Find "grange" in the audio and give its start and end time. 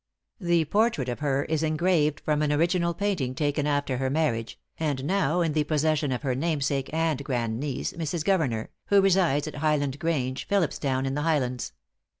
9.99-10.47